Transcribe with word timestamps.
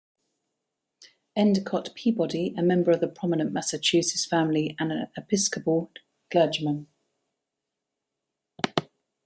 Endicott 1.35 1.93
Peabody, 1.93 2.55
a 2.57 2.63
member 2.63 2.89
of 2.89 3.03
a 3.03 3.07
prominent 3.07 3.51
Massachusetts 3.53 4.25
family 4.25 4.75
and 4.79 4.91
an 4.91 5.05
Episcopal 5.15 5.91
clergyman. 6.31 6.87